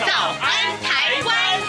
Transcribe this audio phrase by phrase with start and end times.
[0.00, 0.06] 早
[0.40, 0.50] 安
[0.82, 1.60] 台湾》。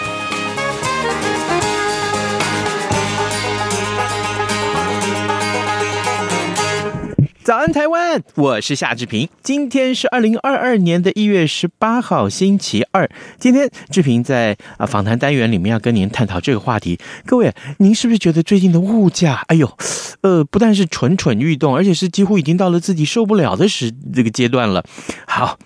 [7.44, 8.24] 早安，台湾！
[8.34, 9.30] 我是夏志平。
[9.44, 13.08] 今天是二零二二年的一月十八号，星期二。
[13.38, 17.00] 今天志平在啊访谈单元里面要跟您探讨这个话题。
[17.28, 19.78] 各位，您是不是觉得最近的物价，哎呦，
[20.22, 24.84] 呃，不但是蠢蠢欲动，而且是几乎已经到了自己受不了的时这个阶段了。
[25.28, 25.60] 好。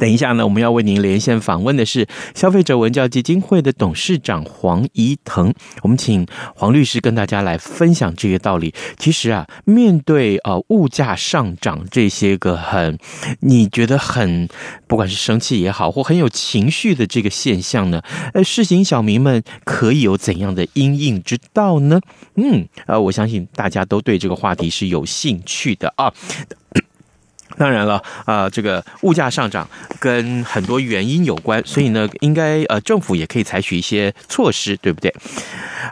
[0.00, 5.52] 等一下呢，我们要为您连线访问的是消费者文教基金会的董事长黄怡腾。
[5.82, 6.26] 我们请
[6.56, 8.72] 黄律师跟大家来分享这个道理。
[8.96, 12.98] 其实啊，面对呃物价上涨这些个很
[13.40, 14.48] 你觉得很
[14.86, 18.00] 不管是生气也好，或很有情绪的这个现象呢，
[18.32, 22.00] 呃，市井小民们可以有怎样的因应之道呢？
[22.36, 26.10] 嗯，呃，我相信大家都对这个话题是有兴趣的啊。
[27.60, 35.14] 当然了，啊、呃，这个物价上涨跟很多原因有关，所以呢，应该呃，政府也可以采取一些措施，对不对？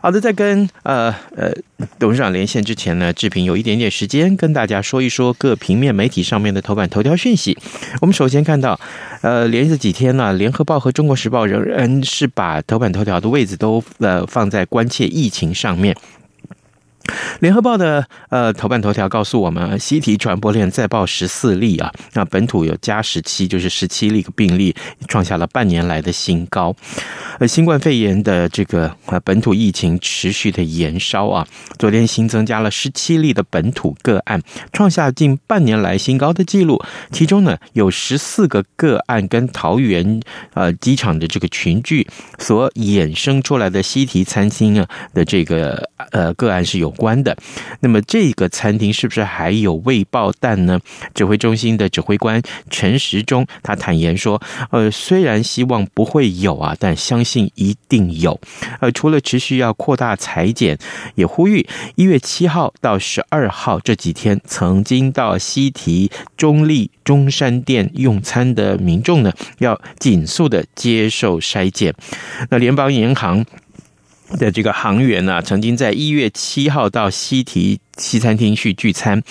[0.01, 1.53] 好的，在跟呃呃
[1.99, 7.59] 董事长连线之前呢，志平有一点点时间跟大家说一说各平面媒体上面的头版头条讯息。
[8.01, 8.81] 我们首先看到，
[9.21, 15.95] 呃，连着几天呢，联合报和中国时报仍然是把头版头条的位置都呃放在关切疫情上面。
[17.41, 24.75] 联合报的呃头版头条告诉我们，西提传播链再爆十四例啊，那本土有加十七，就是十七例个病例，
[25.07, 26.75] 创下了半年来的新高。
[27.39, 31.47] 呃，新冠肺炎的这个呃本土疫情持续的延烧啊，
[31.79, 36.83] 昨天新增加了十七例的本土个案，创下近半年来新高的纪录。
[37.13, 40.21] 其中呢，有十四个个案跟桃园
[40.55, 42.07] 呃机场的这个群聚
[42.39, 47.35] 所衍生出来的西提餐厅啊的这个呃个案是有关的，
[47.81, 50.81] 那么这个餐厅是不是还有未爆弹呢？
[51.15, 58.39] 指挥中心的指挥官陈时中他坦言说，呃，虽然希望不会有啊，但相信一定有。
[58.81, 60.77] 呃，除了持续要扩大裁减，
[61.15, 61.65] 也呼吁
[61.95, 71.95] 一月七号到十二号这几天曾经到西提中立中山店用餐的民众呢，要尽速的接受筛检。
[72.51, 73.47] 那联邦银行。
[74.37, 79.23] 的这个航员呢、曾经在一月七号到西提西餐厅去聚餐，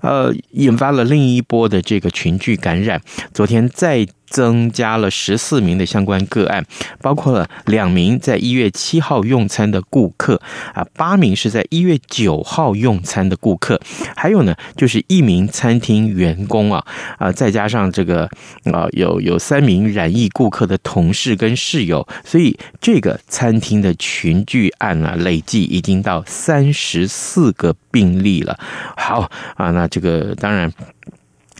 [0.00, 3.00] 呃，引发了另一波的这个群聚感染。
[3.32, 4.06] 昨天再。
[4.26, 6.64] 增加了十四名的相关个案，
[7.00, 10.40] 包括了两名在一月七号用餐的顾客
[10.72, 13.80] 啊，八名是在一月九号用餐的顾客，
[14.16, 16.84] 还有呢，就是一名餐厅员工啊
[17.18, 18.24] 啊，再加上这个
[18.72, 28.58] 啊，有有三名染疫顾客的同事跟室友，所以这个餐厅的群聚案啊，累计已经到三十四个病例了。
[28.96, 30.72] 好啊，那这个当然。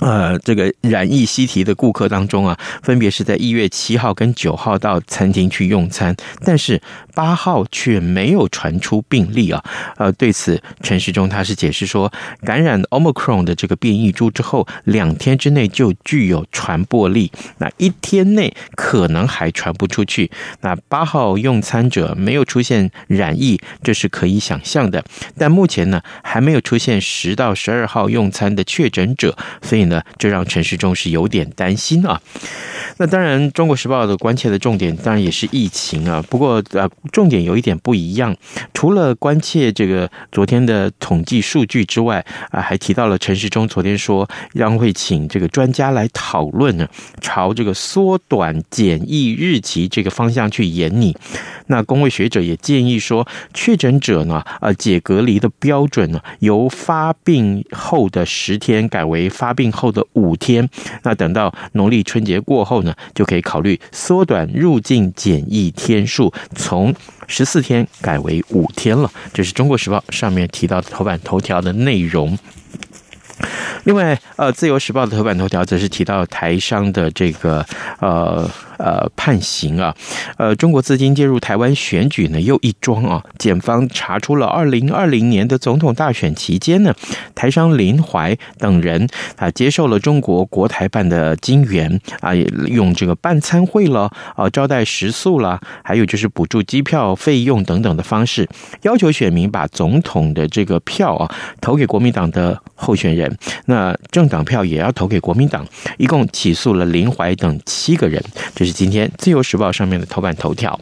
[0.00, 6.82] 呃，这个染疫西提的顾客当中啊，分别是在一月七号跟九号到餐厅去用餐，但是
[7.14, 9.62] 八号却没有传出病例啊。
[9.96, 12.12] 呃，对此陈时中他是解释说，
[12.42, 20.28] 感染 Omicron 的这个变异株之后，两天之内就具有传播力，那一天内可能还传不出去。
[20.62, 25.04] 那八号用餐者没有出现染疫，这是可以想象的，
[25.38, 29.83] 但目前呢，还没有出现十到十二号用餐的确诊者，所以。
[29.88, 32.20] 呢，这让陈时中是有点担心啊。
[32.98, 36.22] 那当然，《中国时报》的关切的重点当然也是疫情啊。
[36.30, 38.36] 不过，呃，重点有一点不一样，
[38.72, 46.86] 除了关切这个昨天的统计数据之外，啊，还提到了陈时中昨天说，将会请这个专家来讨论呢，
[47.20, 51.16] 朝这个缩短检疫日期这个方向去研拟。
[51.66, 60.66] 那工位学者也建议说，确诊者呢，呃，解隔离的标准呢，由发病后的十天改为发病后的五天。
[61.02, 66.94] 那等到农历春节过后呢，就可以考虑缩短入境检疫天数，从
[67.26, 69.10] 十四天改为五天了。
[69.32, 72.38] 这是中国时报上面提到的头版头条的内容。
[73.84, 77.64] 另外，呃，《自由时报》的头版头条则是提到台商的这个
[78.00, 78.48] 呃
[78.78, 79.94] 呃判刑啊。
[80.38, 86.94] 呃，中国资金介入台湾选举呢又一桩啊，检方查出了二零二零年的总统大选期间呢，
[87.34, 98.48] 台商林怀等人啊接受了中国国台办的金援啊，用这个办餐会了啊，招待食宿了，还有就是补助机票费用等等的方式，
[98.82, 103.36] 要求选民把总统的这个票啊投给国民党的候选人，
[103.66, 105.66] 那那政党票也要投给国民党，
[105.98, 108.22] 一共起诉了林怀等七个人。
[108.54, 110.78] 这是今天《自由时报》上面的头版头条。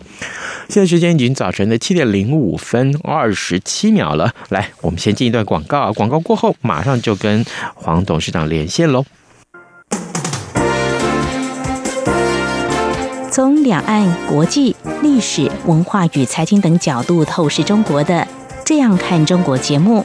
[0.69, 7.43] 现在时间已经早晨的七点零五分二十七秒了，来，我们先进一段广告，广告过后马上就跟
[7.75, 9.07] 黄董事长连线喽。
[13.31, 18.15] 从两岸、国际、历史文化与财经等角度透视中国的
[18.67, 20.05] 《这样看中国》节目，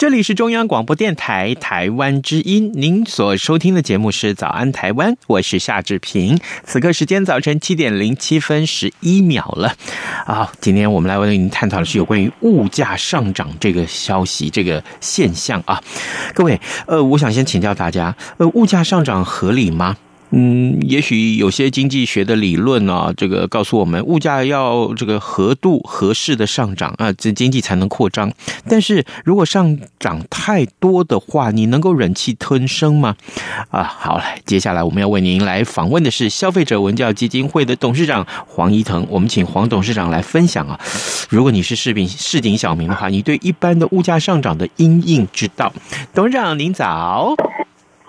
[0.00, 6.40] 这里是中央广播电台台湾之音，您所收听的节目是《早安台湾》，我是夏志平。
[6.64, 9.76] 此刻时间早晨七点零七分十一秒了。
[10.24, 15.78] 啊，今天我们来为您探讨的是有关于物价上涨这个消息、这个现象啊。
[16.32, 19.98] 各位，呃，我想先请教大家，呃，物价上涨合理吗？
[20.32, 28.32] 嗯，也许有些经济学的理论啊，这个告诉我们，物价要这个合度合适的上涨啊，这经济才能扩张。
[28.68, 33.16] 但是如果上涨太多的话，你能够忍气吞声吗？
[33.70, 40.78] 啊，好了，接下来我们要为您来访问的是消费者文教基金会的董事长黄怡腾，我们请黄董事长来分享啊。
[41.28, 45.72] 如果你是市民市井小民的话，你对一般的物价上涨的因应之道，
[46.14, 47.34] 董事长您早。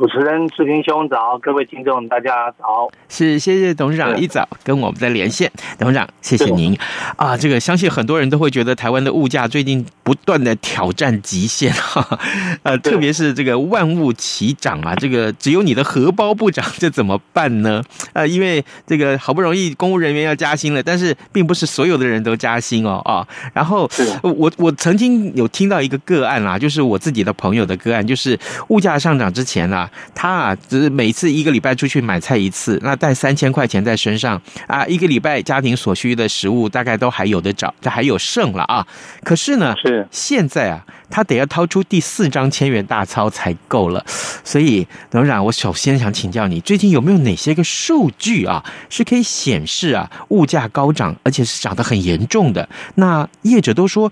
[0.02, 2.90] 主持人志平兄早，各位听众大家早。
[3.08, 5.52] 是，谢谢董事长一早跟我们在连线。
[5.78, 6.76] 董事长，谢谢您
[7.18, 7.38] 啊！
[7.38, 12.18] 这个相信很多人都会觉得台湾的物价最近不断的挑战极限哈，
[12.64, 17.84] 呃，特别是这个万物齐涨啊，这个只有你的荷包不涨，这怎么办呢？
[18.14, 23.28] 呃，因为这个好不容易公务人员要加薪了，但是并不是所有的人都加薪哦啊。
[23.54, 23.88] 然后
[24.24, 28.36] 我我曾经有听到一个个案啦，就是我自己的朋友的个案，就是
[28.70, 29.88] 物价上涨之前啊。
[30.14, 38.86] 他啊，只是每次一个礼拜出去买菜一次，那带三千块钱在身上啊，一个礼拜家庭所需的食物大概都还有的找，这还有剩了啊。
[39.24, 44.04] 可是呢，是现在啊，他得要掏出第四张千元大钞才够了。
[44.44, 52.68] 所以，董事长，我首先想请教你，最近有没有哪些个数据啊，是可以显示啊，物价高涨，而且是涨得很严重的？
[52.96, 54.12] 那业者都说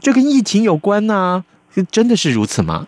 [0.00, 1.44] 这跟疫情有关呢、啊，
[1.90, 2.86] 真的是如此吗？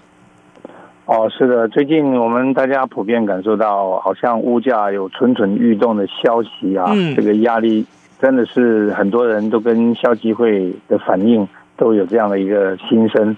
[1.05, 7.85] 哦，是的，最近我们大家普遍感受到，好像物价有蠢蠢欲动的消息啊，嗯、这个压力
[8.21, 13.37] 真的是很多人都跟消基会的反应都有这样的一个心声。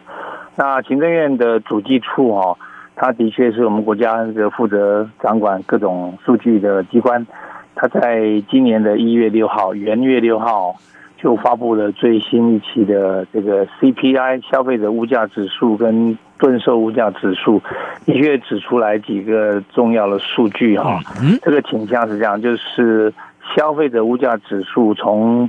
[0.57, 2.59] 那行政院的主计处哈、哦，
[2.95, 7.27] 它的确是我们国家这个负责掌管各种数据的机关，
[7.75, 10.77] 它在今年的一月六号，元月六号
[11.17, 16.19] 就发布了最新一期的这个 CPI 消费者物价指数跟。
[16.45, 17.59] 顿售物价指数
[18.05, 21.01] 的确指出来几个重要的数据哈，
[21.41, 23.11] 这个倾向是这样，就是
[23.57, 25.49] 消费者物价指数从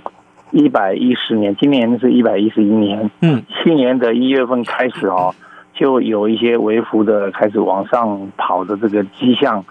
[0.51, 5.35] 一百一十年，今年是一百一十一年，嗯，去年的一月份开始哦，
[5.73, 9.65] 就有一些微幅的开始往上跑的这个迹象，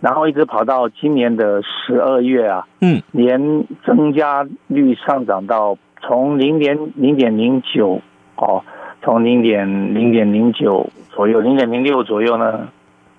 [0.00, 8.00] 然后一直跑到今年的十二月啊，嗯，年增加率上涨到从零点零点零九
[8.36, 8.64] 哦。
[9.02, 12.68] 从零点零点零九左右，零点零六左右呢，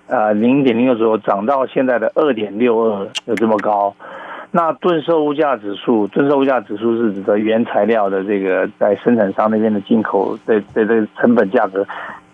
[0.06, 3.94] 呃零点零六左右涨到现在的二点六二，有这么高。
[4.54, 11.86] 那顿售物价指数，顿售物价指数是指的原材料的这个在生产商那边的进口的的这个成本价格，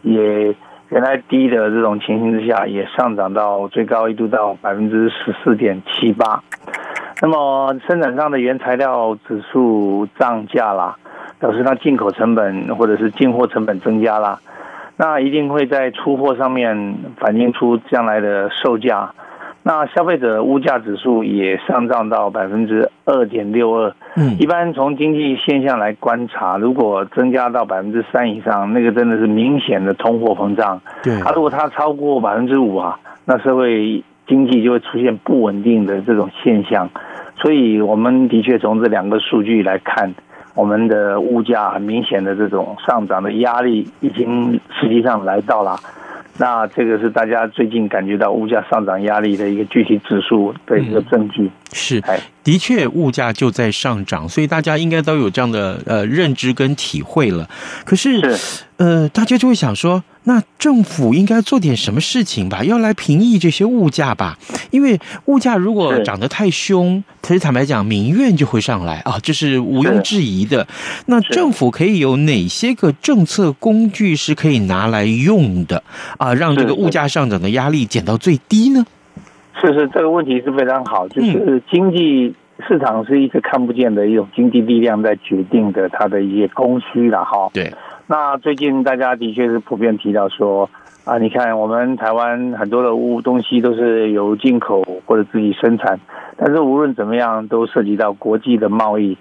[0.03, 0.55] 也
[0.89, 6.43] 原来低的这种情形之下，也上涨到最高一度到百分之十四点七八。
[7.23, 10.97] 那么生产商的原材料指数涨价啦，
[11.39, 14.41] 表示它进口成本或者是进货成本增加了，
[14.97, 19.13] 那一定会在出货上面反映出将来的售价。
[19.63, 23.93] 那消费者物价指数也上涨到百分之二点六二。
[24.17, 30.81] 嗯，一般从经济现象来观察，如果增加到百分之三以上，那个真的是明显的通货膨胀。
[31.03, 36.89] 对，啊，如果它超过百分之五啊，那社会经济就会出现不稳定的这种现象。
[37.37, 40.15] 所以，我们的确从这两个数据来看，
[40.59, 45.79] 我们的物价很明显的这种上涨的压力已经实际上来到了。
[46.37, 51.45] 那这个是大家最近感觉到物价上涨压力的一个具体指数的一个证据。
[51.45, 52.03] 嗯、是，
[52.49, 57.47] 的确物价就在上涨，所以大家应该都有这样的呃认知跟体会了。
[57.85, 58.39] 可是，
[58.79, 60.03] 呃，大家就会想说。
[60.25, 62.63] 那政府应该做点什么事情吧？
[62.63, 64.37] 要来平抑这些物价吧？
[64.71, 70.67] 因为物价如果涨得太凶，其实坦白讲，民怨就会上来啊，这是毋庸置疑的。
[71.07, 75.83] 那政府可以有哪些个政策工具是可以拿来用的
[76.19, 76.35] 啊？
[76.35, 78.85] 让这个物价上涨的压力减到最低呢？
[79.59, 81.09] 是是，这个问题是非常好。
[81.09, 82.35] 就是经济
[82.67, 87.51] 市场是一个看不见的一种经济力量在决定的，它的一些供需了哈。
[87.53, 87.73] 对。
[88.07, 90.69] 那最近大家的确是普遍提到说
[91.05, 96.01] 啊，你看我们台湾很多的物东西都是由进口或者自己生产，
[96.37, 99.17] 但是无论怎么样都涉及到国际的贸易。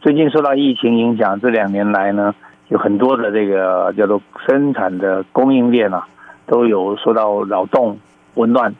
[0.00, 2.34] 最近受到疫情影响，这两年来呢，
[2.68, 6.06] 有很多的这个叫做生产的供应链啊，
[6.46, 7.98] 都有受到扰动、
[8.34, 8.74] 紊乱。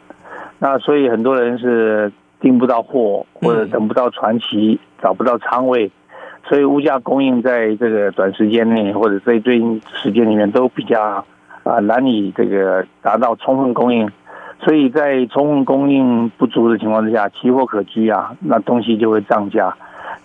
[0.59, 5.90] 那所以很多人是订不到货，或者等不到船期，找不到仓位。
[6.49, 11.25] 所以物价供应在这个短时间内，或者在最近时间里面都比较
[11.62, 14.11] 啊难以这个达到充分供应，
[14.61, 19.76] 所以在充分供应不足的情况之下，奇货可居啊，那东西就会涨价。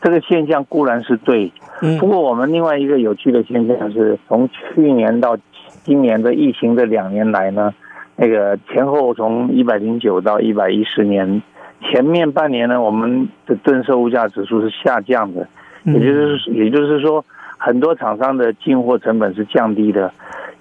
[0.02, 1.52] 这个现象固然是对，
[2.00, 5.38] 不过我们另外一个有趣的现象是，从去年到
[5.84, 7.74] 今年的疫情这两年来呢，
[8.16, 11.42] 那个前后从一百零九到一百一十年
[11.90, 15.48] 前面半年呢，我们的吨售物价指数是下降的。
[15.84, 17.24] 也就是，也就是说，
[17.60, 20.12] 很多厂商的进货成本是降低的，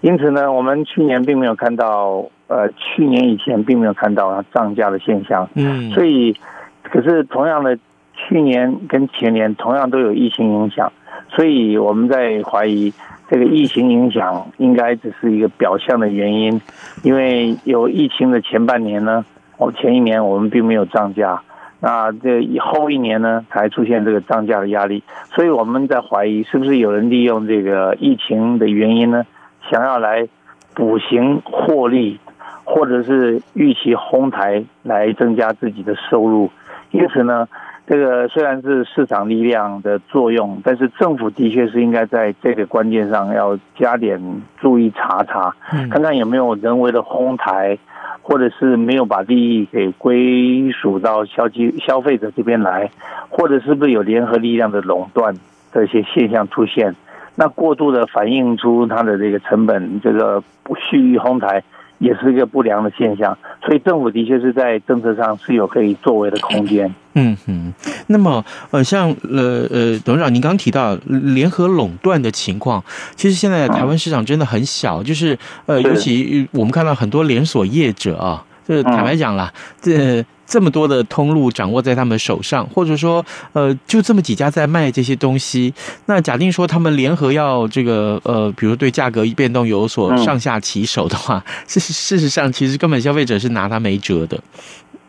[0.02, 5.48] 因此呢，我们去年并没有看到，呃，去年以前并没有看到它涨价的现象。
[5.54, 6.36] 嗯，所以，
[6.82, 7.78] 可是同样的，
[8.12, 10.92] 去年跟前年同样都有疫情影响，
[11.30, 12.92] 所以我们在怀疑
[13.30, 16.60] 这个疫情影响应该只是一个表象的原因，
[17.02, 19.24] 因为有疫情的前半年呢，
[19.56, 21.42] 哦，前一年我们并没有涨价。
[21.80, 25.02] 那这以后一年呢，才出现这个涨价的压力，
[25.34, 29.26] 所以我们在怀疑是不是有人利用这个疫情的原因呢，
[29.70, 30.26] 想要来
[30.74, 32.18] 补行获利，
[32.64, 36.50] 或者是预期哄抬来增加自己的收入。
[36.90, 37.48] 因此呢，
[37.86, 44.20] 这个虽然是市场力量的作用，但是政府的确是应该在这个关键上要加点
[44.58, 45.54] 注意查查，
[45.90, 47.78] 看看有没有人为的哄抬。
[48.26, 52.90] 或者是没有把利益给归属到消费消费者这边来，
[53.28, 55.34] 或者是不是有联合力量的垄断
[55.70, 56.96] 这些现象出现？
[57.34, 61.62] 那过度的反映出它的这个成本，这个不蓄意哄抬，
[62.04, 63.36] 也是一个不良的现象。
[63.64, 66.94] 所以政府的确是在政策上是有可以作为的空间。
[67.14, 67.72] 嗯哼，
[68.08, 72.82] 那么呃，像呃呃，董事长您刚刚提到联合垄断的情况，
[73.14, 85.72] 其实现在台湾市场真的很小，就是呃，尤其我们看到很多连锁业者啊，就是坦白讲啦，这这么多的通路掌握在他们手上，或者说呃，就这么几家在卖这些东西，
[86.06, 94.38] 那假定说他们联合要这个呃，比如对价格变动有所上下其手的话， 事实事实上其实根本消费者是拿他没辙的。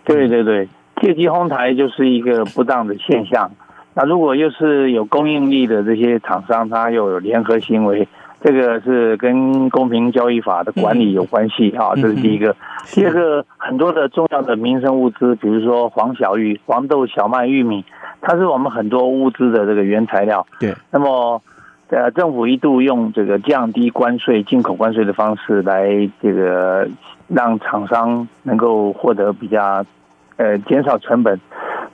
[0.04, 0.68] 对对对。
[1.01, 3.51] 借机哄抬就是一个不当的现象。
[3.96, 8.08] 那如果又是有供应力的这些厂商，他又有联合行为，
[8.46, 11.96] 这个是跟公平交易法的管理有关系啊。
[11.96, 12.56] 这是第一个。
[12.92, 17.84] 第二个，很多的重要的民生物资，比如说黄小玉、黄豆、小麦、玉米，
[18.22, 20.46] 它是我们很多物资的这个原材料。
[20.60, 20.75] 对。
[20.92, 21.42] 那么，
[21.90, 26.88] 呃，政府一度用这个降低关税、进口关税的方式来这个
[27.28, 29.84] 让厂商能够获得比较。
[30.38, 31.40] 呃，减少成本。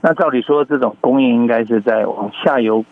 [0.00, 2.84] 那照理说，这种供应应该是在往下游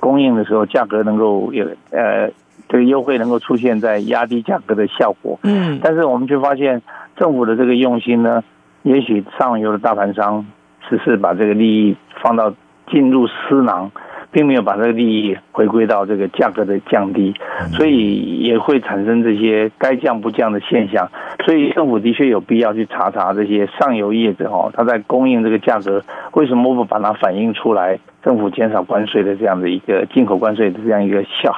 [0.00, 2.28] 供应的时候，价格能够有呃，
[2.68, 5.38] 这个优惠能够出现在压低价格的效果。
[5.42, 5.80] 嗯。
[5.82, 6.82] 但是我们却发现，
[7.16, 8.42] 政府的这个用心呢，
[8.82, 10.46] 也许上游的大盘商
[10.88, 12.52] 只是把这个利益放到
[12.90, 13.90] 进入私囊。
[14.30, 17.34] 并没有把这个利益回归到这个价格的降低，
[17.72, 21.10] 所以也会产生这些该降不降的现象。
[21.44, 27.98] 所以政府的确有必要去查查这些上游业者哦，他在供应这个价格为什么不把它反映出来？
[28.20, 31.54] 政府减少关税的这样的一个进口关税的这样一个效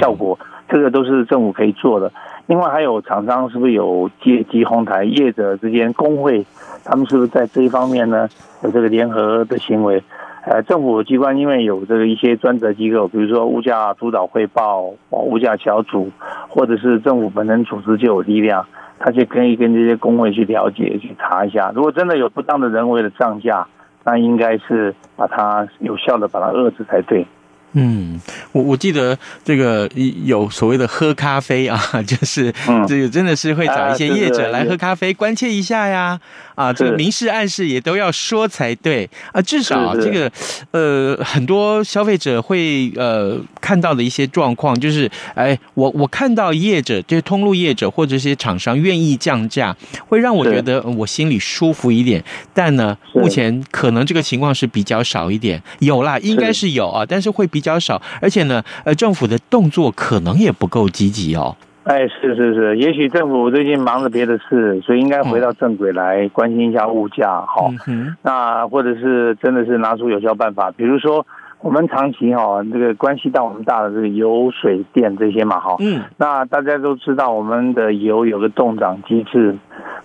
[0.00, 0.36] 效果，
[0.68, 2.10] 这个都是政府可以做的。
[2.46, 6.44] 另外还有厂商是不是有借机哄抬业者之间工会，
[6.82, 8.26] 他们是不是在这一方面呢
[8.64, 10.02] 有这个联合的行为？
[10.50, 16.10] 呃，政府机关因为有这个一些专责机构，比如说物价督导汇报、物价小组，
[16.48, 18.64] 或者是政府本身组织就有力量，
[18.98, 21.70] 他就可以跟这些工会去了解、去查一下。
[21.74, 23.66] 如果真的有不当的人为的涨价，
[24.04, 27.26] 那应该是把它有效的把它遏制才对。
[27.72, 28.20] 嗯，
[28.52, 29.88] 我我记得这个
[30.24, 32.52] 有所谓的喝咖啡啊， 就是
[32.86, 36.18] 这个真的是会找一些业者来喝咖啡，关切一下呀。
[36.54, 40.28] 啊，这个明示暗示也都要说才对啊，至少这个
[40.72, 49.76] 呃，很多消费者会呃看到的一些状况，就是哎，我我看到业者，就是通路业者或者一些厂商愿意降价，
[50.08, 52.24] 会让我觉得我心里舒服一点。
[52.52, 61.56] 但呢，目前可能这个情况是比较少一点，有啦，应该是有啊，但是会比较少，而且呢，呃，政府的动作可能也不够积极哦。
[61.84, 68.14] 哎，是是是，也许政府最近忙着别的事，所以应该回到正轨来关心一下物价，哈、嗯。
[68.20, 71.26] 那或者是真的是拿出有效办法，比如说
[71.60, 75.76] 我们长期哈，这个关系到我们大的这个油水电这些嘛，哈。
[75.80, 76.02] 嗯。
[76.16, 79.56] 那大家都知道，我们的油有个冻涨机制，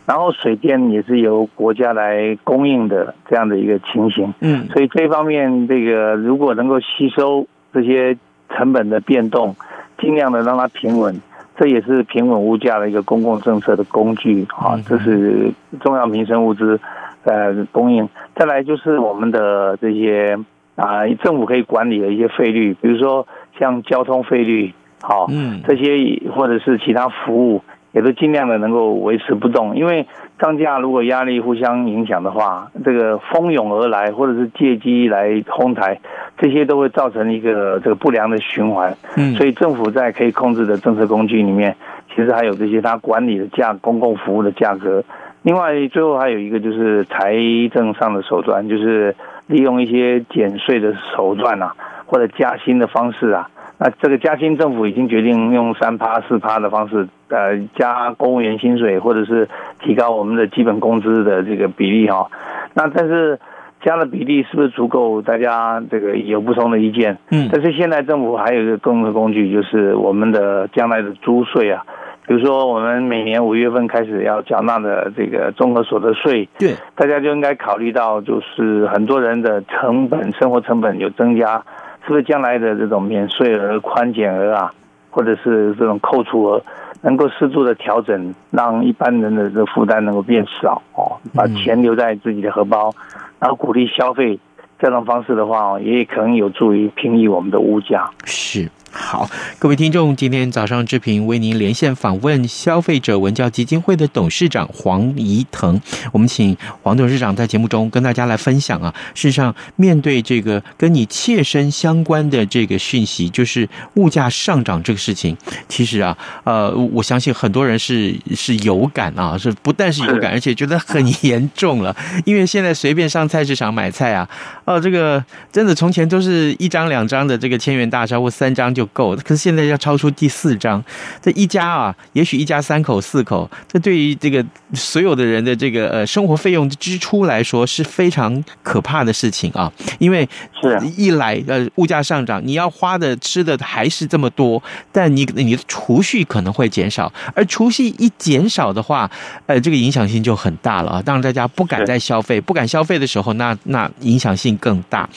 [0.05, 4.33] 然后水电也是由国家来供应的这样的一个情形。
[4.41, 4.67] 嗯。
[4.69, 8.17] 所以这方面，这个如果能够吸收这些
[8.49, 9.55] 成本的变动，
[9.99, 11.21] 尽量的让它平稳。
[11.55, 16.79] 这也是平稳物价的一个公共政策的工具啊，这是重要民生物资
[17.25, 18.09] 呃供应。
[18.35, 20.35] 再来就是我们的这些
[20.75, 23.27] 啊，政府可以管理的一些费率，比如说
[23.59, 27.61] 像交通费率，好，嗯，这些或者是其他服务。
[27.93, 30.07] 也都尽量的能够维持不动，因为
[30.39, 35.99] 涨价如果压力互相影响的话，这个蜂拥而来或者是借机来哄抬，
[36.39, 38.97] 这些都会造成一个这个不良的循环。
[39.15, 41.75] 嗯，所以政府在可以控制的政策工具里面，
[42.09, 45.03] 其实还有这些它管理的价公共服务的价格。
[45.43, 47.35] 另外，最后还有一个就是财
[47.71, 49.15] 政上的手段，就是
[49.47, 51.75] 利用一些减税的手段啊，
[52.05, 53.49] 或者加薪的方式啊。
[53.79, 59.49] 那这个加薪，政府已经决定用三趴四趴的方式，呃，加公务员薪水，或者是
[59.81, 62.29] 提高我们的基本工资的这个比例哈。
[62.75, 63.39] 那但是
[63.81, 65.21] 加的比例是不是足够？
[65.21, 67.17] 大家这个有不同的意见。
[67.31, 67.49] 嗯。
[67.51, 71.83] 但是现在政府还有一个更的工具，就是我们的将来的租税啊。
[72.25, 81.63] 比如说，我们每年五月份开始要缴纳的这个综合所得税，对，大家就应该考虑到，就是很多人的成本，生活成本有增加。
[82.05, 84.69] 是不是将来的这种免税额、宽减额啊，
[85.09, 86.61] 或者是这种扣除额，
[87.01, 92.93] 能够适度的调整，让一般人的这个负担能够变少哦，把钱留在自己的荷包，
[93.39, 94.37] 然后鼓励消费，
[94.79, 98.09] 这种方式的话，也可能有助于平抑我们的物价。
[98.25, 98.69] 是。
[98.95, 99.27] 好，
[99.57, 105.81] 各位听众，今天早上志平为您连线访问消费者文教基金会的董事长黄怡腾。
[106.11, 108.93] 我们请黄董事长在节目中跟大家来分享啊。
[109.15, 115.35] 事实上，面对这个跟你切身相关的这个讯息，就是物价上涨这个事情，
[115.67, 121.95] 其实啊，呃，我相信很多人是是有感啊，是不但是有感，而且觉得很严重了。
[122.25, 124.29] 因为现在随便上菜市场买菜啊，
[124.65, 128.82] 哦，这个真的从前都是一张两张的这个千元大钞或三张就。
[128.87, 130.83] 够，可是现在要超出第四张，
[131.21, 134.43] 这一家啊，也许一家三口四口，这对于这个
[134.73, 140.27] 所有的人的这个呃生活费用支出来说是非常可怕的事情啊，因为
[140.61, 149.09] 是一来呃物价上涨，你要花的吃的还是这么多，但你你的储蓄可能会减少，而储蓄一减少的话，
[149.45, 155.07] 呃这个影响性就很大了啊，当然大家不敢再消费，不敢消费的时候，那那影响性更大，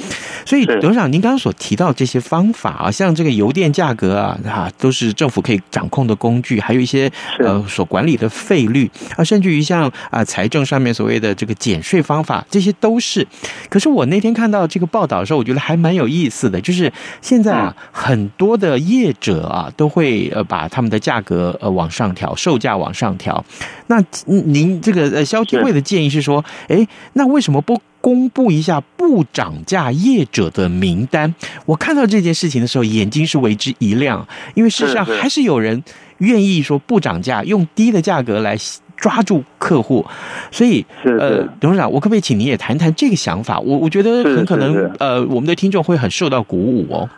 [0.45, 3.53] 所以董事长您刚刚所提到这些方法啊，像这个油。
[3.57, 13.27] 电价格啊，啊，都是政府可以掌控的工具，还有一些呃所管理的费率啊，甚至于像啊财政上面所谓的这个减税方法，这些都是。
[13.71, 16.93] 可是我那天看到这个报道的时候，我觉得还蛮有意思的，就是
[17.23, 23.43] 现在啊很多的业者啊都会呃把他们的价格呃往上调，售价往上调。
[23.87, 27.81] 那您这个呃消基会的建议是说，哎，那为什么不？
[28.07, 31.35] 公布一下不涨价业者的名单。
[31.67, 35.83] 我看到这件事情的时候，眼睛是为之一亮，因为事实上还是有人
[36.19, 38.57] 愿意说不涨价，用低的价格来
[38.97, 40.07] 抓住客户。
[40.53, 43.59] 所以，是是呃，董事长，我可不可以请您也谈谈这个想法？
[43.59, 47.11] 我我觉得很可能，呃，我们的听众会很受到鼓舞哦。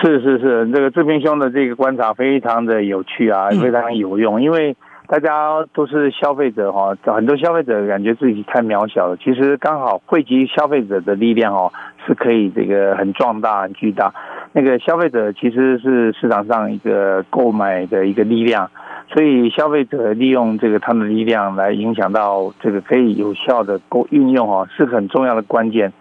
[0.00, 4.76] 是是是，这个志平兄的这个观察非常的有趣啊，非常有用，因为。
[5.08, 9.16] 大家都是消费者哈，很多消费者感觉自己太渺小了。
[9.16, 11.72] 其实刚好汇集消费者的力量哦，
[12.04, 14.12] 是可以这个很壮大、很巨大。
[14.52, 18.68] 那个消费者其实是市场上一个购买的一个力量，
[19.08, 25.92] 所以消费者利用这个他们的力量来影响到这个可以有效的购运用哦，是很重要的关键。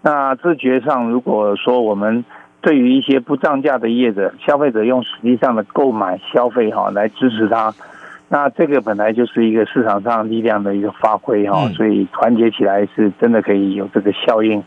[0.00, 2.24] 那自觉上，如果说我们
[2.62, 7.74] 对于一些不涨价的业者，消费者用实际上的购买消费哈来支持他。
[8.34, 14.60] 那这个本来就是一个市场上力量的一个发挥哈，所以团结起来是真的可以有这个效应。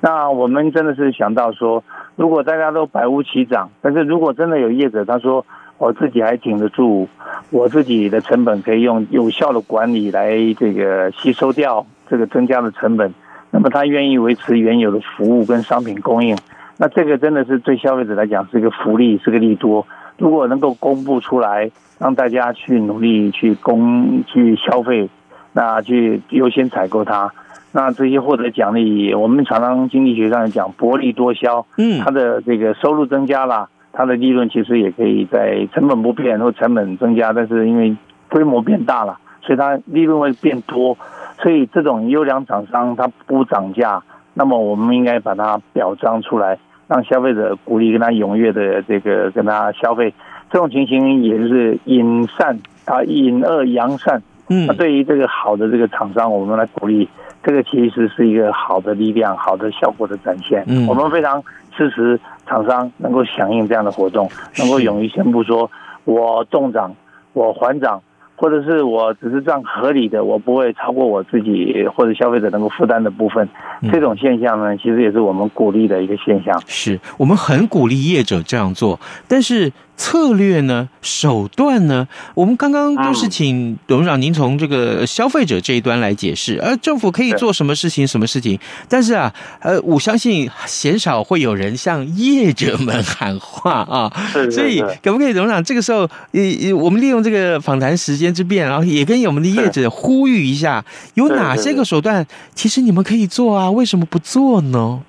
[0.00, 1.82] 那我们真的是想到说，
[2.14, 5.44] 如果大家都百无齐涨，但是如果真的有业者他说
[5.78, 7.08] 我自己还挺得住，
[7.50, 13.12] 我自己的成本可以用有效的管理来这个吸收掉这个增加的成本，
[13.50, 16.36] 那么他愿意维持原有的服务跟商品供应，
[16.76, 19.84] 那这个真的是对消费者来讲是一个福利，是个利多。
[20.18, 25.08] 如果能够公布出来，让大家去努力去供去消费，
[25.52, 27.32] 那去优先采购它，
[27.72, 37.96] 那这些获得奖励，我们常常经济学上讲薄利多销，嗯，它的这个收入增加了，它的利润其实也可以在成本不变或成本增加，但是因为
[38.28, 40.96] 规模变大了，所以它利润会变多，
[41.40, 44.02] 所以这种优良厂商它不涨价，
[44.34, 46.58] 那么我们应该把它表彰出来。
[46.88, 50.12] 让消费者鼓励跟他踊跃的这个跟他消费，
[50.50, 54.20] 这种情形也就是引善啊，引恶扬善。
[54.48, 57.06] 嗯，那对于这个好的这个厂商，我们来鼓励，
[57.42, 60.64] 这个其实是一个好的力量、好的效果的展现。
[60.66, 61.42] 嗯，我们非常
[61.76, 64.26] 支持厂商能够响应这样的活动，
[64.58, 65.70] 能够勇于宣布说，
[66.04, 66.94] 我中涨，
[67.34, 68.00] 我还涨。
[68.38, 73.48] 或者是我只是这样合理的，我不会超过我自己或者消费者能够负担的部分，
[73.92, 76.62] 这种现象呢，其实也是我们鼓励的一个现象。
[76.66, 78.98] 是我们很鼓励业者这样做，
[79.28, 79.72] 但是。
[79.98, 80.88] 策略呢？
[81.02, 82.06] 手段呢？
[82.34, 88.06] 我们刚刚都是请董事长您从这个消费者这一端来解释，而政府可以做什么事情？
[88.06, 88.58] 什么事情？
[88.88, 94.10] 但是啊，呃，我相信鲜少会有人向业者们喊话啊。
[94.50, 100.84] 所以，可不可以董事长这个时候，呃，我们利用这个访谈时间之便，然后也跟我们的业者呼吁一下，
[101.14, 103.68] 有哪些个手段，其实你们可以做啊？
[103.68, 105.00] 为什么不做呢？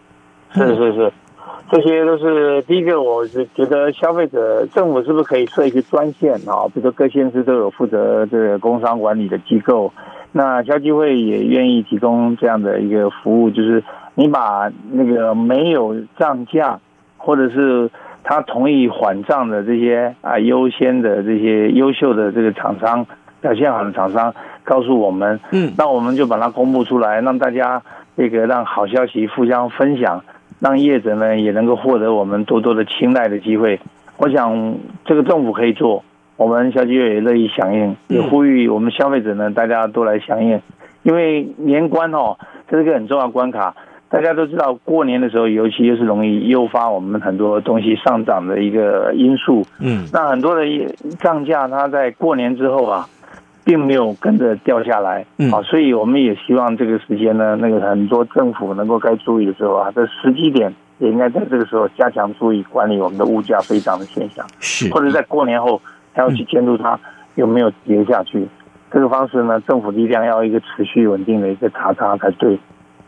[0.55, 1.13] 是是是。
[1.71, 6.65] 这些都是第一个，我是觉得消费者政府是不是可以设一个专线啊？
[6.73, 9.93] 比如说各县市都有负责这个工商管理的机构，
[10.31, 13.83] 那消基会也愿意提供这样的一个服务，就是
[14.15, 16.79] 你把那个没有涨价
[17.17, 17.91] 或者是
[18.23, 23.05] 他同意缓涨的这些啊优先的这些优秀的这个厂商
[23.41, 27.83] 表现好的厂商告诉我们，嗯，那我们就把它公布出来，让大家
[28.17, 30.23] 这个让好消息互相分享。
[30.59, 33.79] 让业者呢也能够获得我们多多的青睐的机会，
[34.17, 36.03] 我想这个政府可以做，
[36.37, 40.61] 我们消基会也乐意响应，也呼吁我们消费者呢大家都来响应，
[41.03, 42.37] 因为年关哦，
[42.69, 43.75] 这是个很重要关卡，
[44.09, 50.63] 大家都知道过年的时候，尤其又是容易诱发我们很多东西上涨的一个因素，嗯，那很多的
[51.19, 53.07] 涨价，它在过年之后啊。
[53.69, 65.79] 并没有跟着掉下来，啊，所以我们也希望这个时间呢，那个很多政府能够该注意的时候啊，这时机点也应该在这个时候加强注意管理我们的物价飞涨的现象，是，或者在过年后
[66.13, 66.99] 还要去监督它
[67.35, 68.47] 有没有跌下去，
[68.91, 72.57] 这个方式呢，政府力量要一个持续稳定的一个查查才对。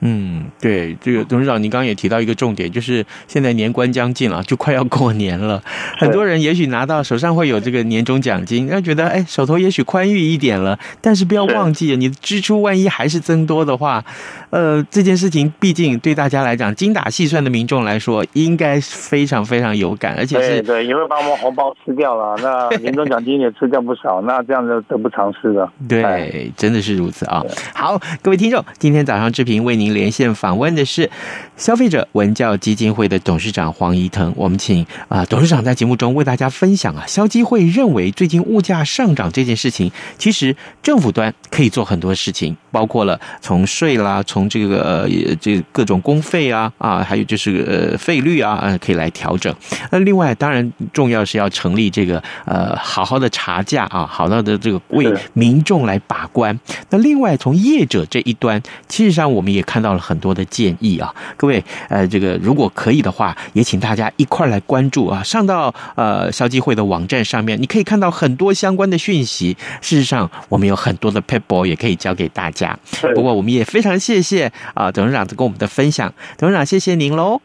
[0.01, 5.61] 嗯，对，这个董事长，您刚刚也提到一个重点，就是现在年关将近了，就快要过年了，
[5.99, 14.03] 很多人也许拿到手上会有这个年终奖金，要觉得哎，手头也许宽裕一点了，但是不要忘记，你的支出万一还是增多的话，
[14.49, 25.71] 呃，这件事情毕竟对大家来讲，精打细算的民众来说，应该非常非常有感，而且是对，对，也会把我们红包吃掉了，那年终奖金也吃掉不少，那这样就得不偿失了。
[25.87, 27.43] 对，真的是如此啊。
[27.75, 31.09] 好，各位听众，今天早上志平为您连线访问的是
[31.57, 45.09] 消费者文教基金会的董事长黄怡腾，我们请啊董事长在节目中为大家分享啊，消基会认为最近物价上涨这件事情，其实政府端可以做很多事情，包括了从税啦，从这个
[45.41, 49.53] 这各种公费啊啊，还有就是呃费率啊，呃可以来调整。
[49.91, 56.57] 那另外当然重要是要成立这个呃好好的查价啊，好好的这个为民众来把关。
[56.89, 59.80] 那另外从业者这一端，其实上我们也看。
[59.81, 61.11] 看到了很多的建议啊。
[61.35, 65.23] 各位，呃，这个如果可以的话，也请大家一块来关注啊。
[65.23, 69.57] 上到呃消基会的网站上面，你可以看到很多相关的讯息。
[69.81, 72.77] 事实上，我们有很多的 paper 也可以教给大家。
[73.15, 76.13] 不过，我们也非常谢谢啊董事长跟我们的分享。
[76.37, 77.41] 董事长，谢谢您喽。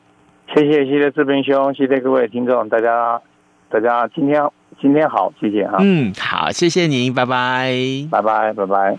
[0.54, 3.20] 谢谢，谢谢志斌兄，谢谢各位听众，大家，
[3.70, 4.42] 大家今天
[4.80, 5.78] 今天好，谢谢哈。
[5.80, 7.72] 嗯，好，谢谢您，拜拜，
[8.10, 8.98] 拜拜，拜拜。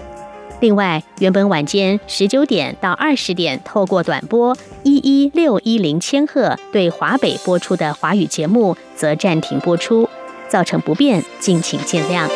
[0.61, 10.07] 另外，原本晚间十九点到二十点透过短波一一六一零千赫对华北播出的华语节目，则暂停播出，
[10.47, 12.29] 造成不便，敬请见谅。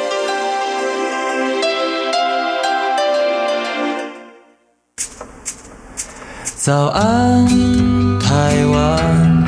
[6.56, 7.46] 早安。
[8.20, 9.46] 台湾，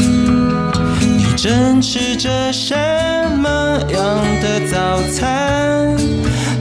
[0.99, 2.75] 你正吃着什
[3.39, 5.97] 么样的早餐？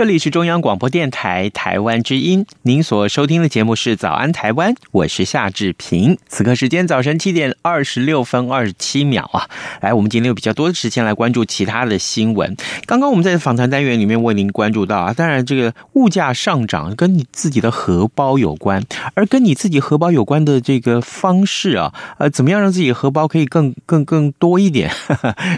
[0.00, 6.16] 这里是中央广播电台台湾之音，您所收听的节目是《早安台湾》，我是夏志平。
[6.26, 9.46] 此刻时间早晨七点二十六分二十七秒啊，
[9.82, 12.56] 来，我们今天有比较多的时间来关注其他的新闻。
[12.86, 18.82] 刚刚我们在访谈单元里面为您关注到啊，当然这个物价上涨跟你自己的荷包有关，
[19.12, 24.90] 而跟你自己荷包有关的这个方式啊，呃，怎么样让自己荷包可以更更更多一点，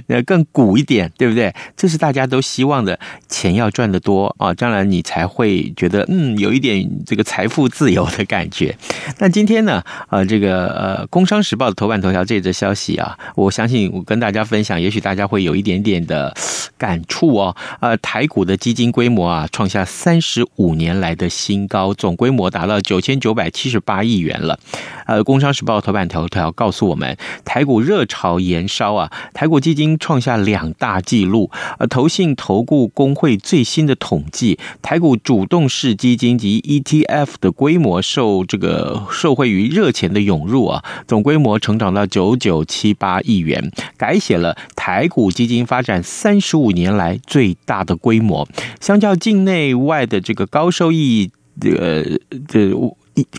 [0.08, 1.54] 呃， 更鼓一点，对不对？
[1.76, 4.31] 这是大家都希望的，钱要赚得多。
[4.38, 8.76] 啊，将来你才会觉得嗯，有一点这个财富自由的感觉。
[9.18, 16.34] 那今天呢，呃，这个呃，《工商时报》的头版头条这则消息啊，我相信我跟大家分享，也许大家会有一点点的
[16.76, 17.56] 感触哦。
[17.80, 24.58] 呃，台股的基金规模啊，创下三十五年来的新高，总规模达到九千九百七十八亿元了。
[25.06, 31.50] 呃，《工商时报》头版头条告诉我们，台股热潮延烧啊，台股基金创下两大纪录。
[31.78, 48.46] 呃，投信投顾公会最新的投统计，台股主动式基金及 ETF 的规模受这个受惠于热钱的涌入啊，总规模成长到九九七八亿元，改写了台股基金发展三十五年来最大的规模。
[48.80, 51.30] 相较境内外的这个高收益，
[51.62, 52.04] 呃，
[52.46, 52.70] 这。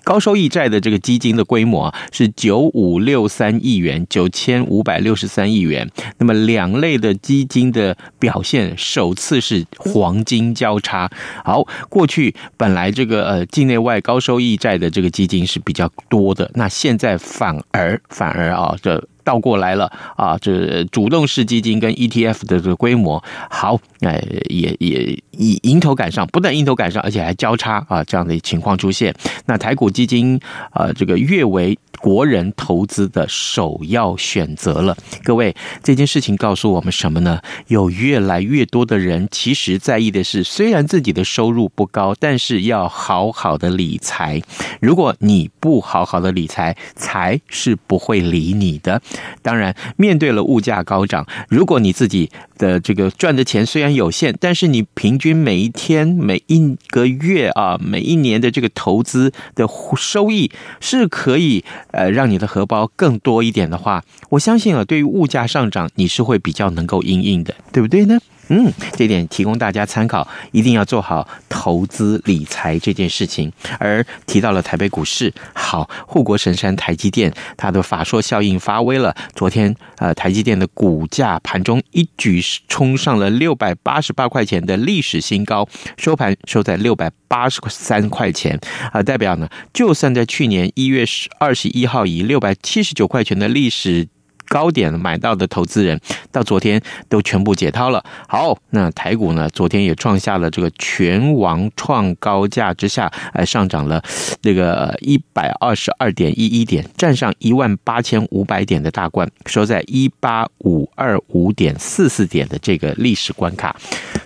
[0.03, 5.89] 高收益债的这个基金的规模是九五六三亿元，九千五百六十三亿元。
[6.17, 11.09] 那么两类的基金的表现首次是黄金交叉。
[11.43, 19.07] 好，过去本来这个呃境内外高收益债的这个基金是比较多的，那现在反而反而啊这。
[19.25, 20.37] 倒过来了啊！
[20.37, 29.13] 这主动式基金跟 ETF 的这个规模好，哎，也也以迎头赶上，不但迎头赶上，而且还交叉啊，这样的情况出现。
[29.45, 30.39] 那台股基金
[30.71, 34.95] 啊，这个跃为国人投资的首要选择了。
[35.23, 37.39] 各位，这件事情告诉我们什么呢？
[37.67, 44.41] 有越来越多的人其实在意的是，虽然自己的收入不高，但是要好好的理财。
[44.81, 49.01] 如果你不好好的理财，财是不会理你的。
[49.41, 68.19] 当然，面对了物价高涨，如果你自己的这个赚的钱虽然有限，但是你平均每一天、每一个月啊、每一年的这个投资的收益是可以呃让你的荷包更多一点的话，我相信啊，对于物价上涨，你是会比较能够应应的，对不对呢？
[68.49, 73.51] 嗯，这点提供大家参考，一定要做好投资理财这件事情。
[73.79, 79.15] 而提到了台北股市，好，护国神山台积电，它的法说效应发威了。
[79.33, 88.59] 昨天，呃，台积电的股价盘中一举冲上了六百八十八块钱的历史新高，收盘收在六百八十三块钱，
[88.91, 91.05] 啊，代表呢，就算在去年一月
[91.39, 94.09] 二十一号以六百七十九块钱的历史。
[94.53, 95.99] 高点买到的投资人，
[96.31, 98.05] 到昨天都全部解套了。
[98.27, 103.99] 好，那台股呢，昨天也创下了这个全网创高价之下，哎，上涨了
[104.43, 113.75] 这个一百二十二点一一点，站上一万八千五百点的大关，收在一八五二五点四四点的这个历史关卡。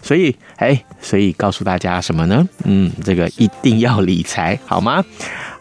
[0.02, 2.46] 所以，哎，所以告诉大家什么呢？
[2.66, 5.02] 嗯，这个一定要理财，好吗？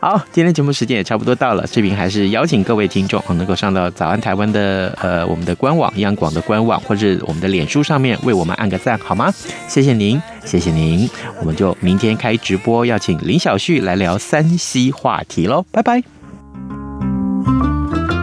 [0.06, 9.34] 好，今天节目时间也差不多到了，视频还是邀请各位听众能够上到早安台湾的呃我们的官网、央广的官网，或者我们的脸书上面为我们按个赞，好吗？
[9.66, 16.00] 谢谢您，谢谢您，我们就明天开直播，要请林小旭来聊三西话题喽，拜拜。